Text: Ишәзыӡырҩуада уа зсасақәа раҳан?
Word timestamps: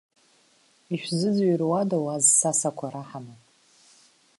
Ишәзыӡырҩуада 0.93 1.97
уа 2.05 2.15
зсасақәа 2.23 2.87
раҳан? 2.93 3.27